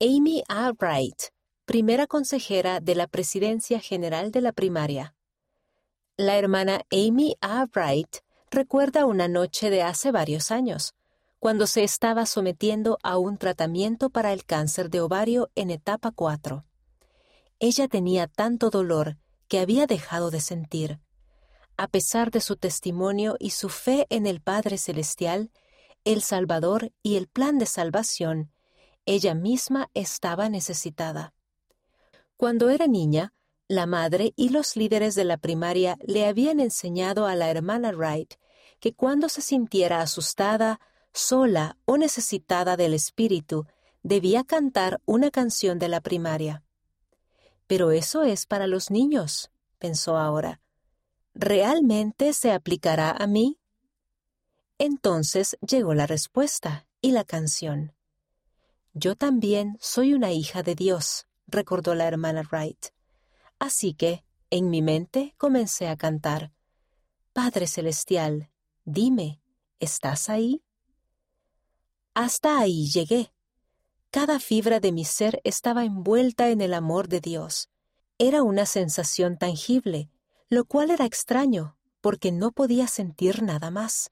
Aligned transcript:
Amy 0.00 0.44
A. 0.46 0.70
Wright, 0.78 1.32
primera 1.64 2.06
consejera 2.06 2.78
de 2.78 2.94
la 2.94 3.08
Presidencia 3.08 3.80
General 3.80 4.30
de 4.30 4.40
la 4.40 4.52
Primaria. 4.52 5.16
La 6.16 6.36
hermana 6.36 6.82
Amy 6.92 7.34
A. 7.40 7.66
Wright 7.74 8.18
recuerda 8.48 9.06
una 9.06 9.26
noche 9.26 9.70
de 9.70 9.82
hace 9.82 10.12
varios 10.12 10.52
años, 10.52 10.94
cuando 11.40 11.66
se 11.66 11.82
estaba 11.82 12.26
sometiendo 12.26 12.98
a 13.02 13.18
un 13.18 13.38
tratamiento 13.38 14.08
para 14.08 14.32
el 14.32 14.44
cáncer 14.44 14.88
de 14.88 15.00
ovario 15.00 15.50
en 15.56 15.72
etapa 15.72 16.12
4. 16.12 16.64
Ella 17.58 17.88
tenía 17.88 18.28
tanto 18.28 18.70
dolor 18.70 19.16
que 19.48 19.58
había 19.58 19.88
dejado 19.88 20.30
de 20.30 20.40
sentir. 20.40 21.00
A 21.76 21.88
pesar 21.88 22.30
de 22.30 22.40
su 22.40 22.54
testimonio 22.54 23.34
y 23.40 23.50
su 23.50 23.68
fe 23.68 24.06
en 24.10 24.28
el 24.28 24.40
Padre 24.42 24.78
Celestial, 24.78 25.50
el 26.04 26.22
Salvador 26.22 26.92
y 27.02 27.16
el 27.16 27.26
plan 27.26 27.58
de 27.58 27.66
salvación, 27.66 28.52
ella 29.08 29.34
misma 29.34 29.90
estaba 29.94 30.50
necesitada. 30.50 31.32
Cuando 32.36 32.68
era 32.68 32.86
niña, 32.86 33.32
la 33.66 33.86
madre 33.86 34.34
y 34.36 34.50
los 34.50 34.76
líderes 34.76 35.14
de 35.14 35.24
la 35.24 35.38
primaria 35.38 35.96
le 36.06 36.26
habían 36.26 36.60
enseñado 36.60 37.26
a 37.26 37.34
la 37.34 37.48
hermana 37.48 37.90
Wright 37.90 38.34
que 38.80 38.92
cuando 38.94 39.30
se 39.30 39.40
sintiera 39.40 40.02
asustada, 40.02 40.78
sola 41.14 41.78
o 41.86 41.96
necesitada 41.96 42.76
del 42.76 42.92
Espíritu, 42.92 43.66
debía 44.02 44.44
cantar 44.44 45.00
una 45.06 45.30
canción 45.30 45.78
de 45.78 45.88
la 45.88 46.02
primaria. 46.02 46.62
Pero 47.66 47.92
eso 47.92 48.24
es 48.24 48.44
para 48.44 48.66
los 48.66 48.90
niños, 48.90 49.50
pensó 49.78 50.18
ahora. 50.18 50.60
¿Realmente 51.32 52.34
se 52.34 52.52
aplicará 52.52 53.10
a 53.10 53.26
mí? 53.26 53.58
Entonces 54.76 55.56
llegó 55.66 55.94
la 55.94 56.06
respuesta 56.06 56.86
y 57.00 57.12
la 57.12 57.24
canción. 57.24 57.94
Yo 58.94 59.16
también 59.16 59.76
soy 59.80 60.14
una 60.14 60.32
hija 60.32 60.62
de 60.62 60.74
Dios, 60.74 61.26
recordó 61.46 61.94
la 61.94 62.06
hermana 62.06 62.42
Wright. 62.50 62.86
Así 63.58 63.94
que, 63.94 64.24
en 64.50 64.70
mi 64.70 64.82
mente, 64.82 65.34
comencé 65.36 65.88
a 65.88 65.96
cantar. 65.96 66.52
Padre 67.32 67.66
Celestial, 67.66 68.50
dime, 68.84 69.40
¿estás 69.80 70.28
ahí? 70.28 70.62
Hasta 72.14 72.58
ahí 72.58 72.88
llegué. 72.88 73.32
Cada 74.10 74.40
fibra 74.40 74.80
de 74.80 74.92
mi 74.92 75.04
ser 75.04 75.40
estaba 75.44 75.84
envuelta 75.84 76.48
en 76.50 76.60
el 76.60 76.72
amor 76.72 77.08
de 77.08 77.20
Dios. 77.20 77.68
Era 78.18 78.42
una 78.42 78.66
sensación 78.66 79.38
tangible, 79.38 80.10
lo 80.48 80.64
cual 80.64 80.90
era 80.90 81.04
extraño, 81.04 81.76
porque 82.00 82.32
no 82.32 82.52
podía 82.52 82.88
sentir 82.88 83.42
nada 83.42 83.70
más. 83.70 84.10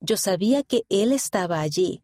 Yo 0.00 0.16
sabía 0.16 0.62
que 0.62 0.84
Él 0.88 1.12
estaba 1.12 1.60
allí, 1.60 2.03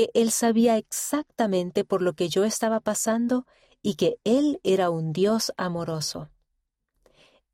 que 0.00 0.10
Él 0.14 0.30
sabía 0.30 0.78
exactamente 0.78 1.84
por 1.84 2.00
lo 2.00 2.14
que 2.14 2.30
yo 2.30 2.44
estaba 2.44 2.80
pasando 2.80 3.44
y 3.82 3.96
que 3.96 4.16
Él 4.24 4.58
era 4.64 4.88
un 4.88 5.12
Dios 5.12 5.52
amoroso. 5.58 6.30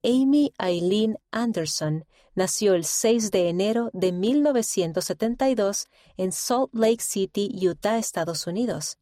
Amy 0.05 0.53
Eileen 0.57 1.19
Anderson 1.33 2.05
nació 2.37 2.75
el 2.75 2.85
6 2.85 3.33
de 3.33 3.49
enero 3.49 3.91
de 3.93 4.13
1972 4.13 5.89
en 6.17 6.31
Salt 6.31 6.73
Lake 6.73 7.03
City, 7.03 7.51
Utah, 7.69 7.99
Estados 7.99 8.47
Unidos, 8.47 8.97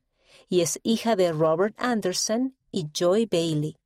y 0.48 0.62
es 0.62 0.80
hija 0.82 1.14
de 1.14 1.30
Robert 1.30 1.74
Anderson 1.76 2.56
y 2.70 2.86
Joy 2.94 3.26
Bailey. 3.26 3.76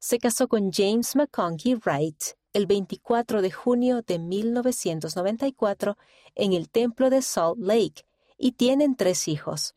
Se 0.00 0.18
casó 0.18 0.48
con 0.48 0.70
James 0.70 1.16
McConkie 1.16 1.76
Wright 1.76 2.36
el 2.52 2.66
24 2.66 3.40
de 3.40 3.50
junio 3.50 4.02
de 4.02 4.18
1994 4.18 5.96
en 6.34 6.52
el 6.52 6.68
Templo 6.68 7.08
de 7.08 7.22
Salt 7.22 7.58
Lake 7.58 8.04
y 8.42 8.52
tienen 8.52 8.96
tres 8.96 9.28
hijos. 9.28 9.76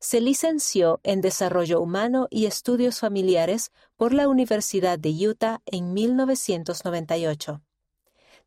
Se 0.00 0.22
licenció 0.22 0.98
en 1.02 1.20
Desarrollo 1.20 1.78
Humano 1.78 2.26
y 2.30 2.46
Estudios 2.46 2.98
Familiares 2.98 3.70
por 3.98 4.14
la 4.14 4.28
Universidad 4.28 4.98
de 4.98 5.10
Utah 5.28 5.60
en 5.66 5.92
1998. 5.92 7.60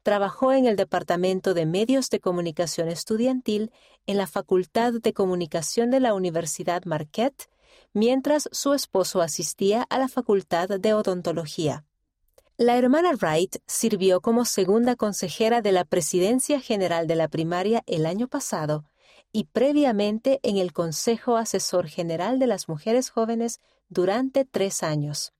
Trabajó 0.01 0.51
en 0.51 0.66
el 0.66 0.75
Departamento 0.75 1.53
de 1.53 1.67
Medios 1.67 2.09
de 2.09 2.19
Comunicación 2.19 2.89
Estudiantil 2.89 3.72
en 4.07 4.17
la 4.17 4.25
Facultad 4.25 4.94
de 4.94 5.13
Comunicación 5.13 5.91
de 5.91 6.00
la 6.00 6.16
Universidad 6.16 6.83
Marquette, 6.85 7.47
mientras 7.94 8.50
su 8.51 8.73
esposo 8.73 9.22
asistía 9.22 9.83
a 9.83 10.00
la 10.00 10.07
Facultad 10.07 10.69
de 10.69 10.94
Odontología. 10.95 11.85
La 12.57 12.77
hermana 12.77 13.12
Wright 13.12 13.57
sirvió 13.67 14.22
como 14.22 14.44
segunda 14.44 14.95
consejera 14.95 15.62
de 15.62 15.72
la 15.72 15.85
Presidencia 15.85 16.59
General 16.59 17.06
de 17.06 17.16
la 17.16 17.27
Primaria 17.27 17.83
el 17.85 18.07
año 18.07 18.27
pasado 18.27 18.85
y 19.35 19.44
previamente 19.44 20.40
en 20.44 20.56
el 20.56 20.72
Consejo 20.72 21.35
Asesor 21.35 21.90
General 21.90 22.40
de 22.40 22.47
las 22.47 22.69
Mujeres 22.69 23.09
Jóvenes 23.09 23.59
durante 23.90 24.46
tres 24.46 24.81
años. 24.81 25.34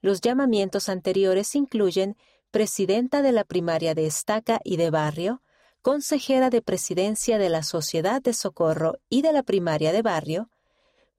Los 0.00 0.20
llamamientos 0.20 0.88
anteriores 0.88 1.54
incluyen 1.54 2.16
presidenta 2.50 3.22
de 3.22 3.30
la 3.30 3.44
primaria 3.44 3.94
de 3.94 4.06
estaca 4.08 4.60
y 4.64 4.78
de 4.78 4.90
barrio, 4.90 5.42
consejera 5.80 6.50
de 6.50 6.60
presidencia 6.60 7.38
de 7.38 7.50
la 7.50 7.62
Sociedad 7.62 8.20
de 8.20 8.32
Socorro 8.32 8.98
y 9.08 9.22
de 9.22 9.32
la 9.32 9.44
primaria 9.44 9.92
de 9.92 10.02
barrio, 10.02 10.50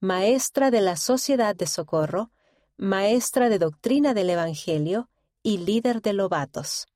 maestra 0.01 0.71
de 0.71 0.81
la 0.81 0.97
Sociedad 0.97 1.55
de 1.55 1.65
Socorro, 1.65 2.29
maestra 2.75 3.47
de 3.47 3.57
doctrina 3.57 4.13
del 4.13 4.31
Evangelio 4.31 5.09
y 5.43 5.59
líder 5.59 6.01
de 6.01 6.11
lobatos. 6.11 6.87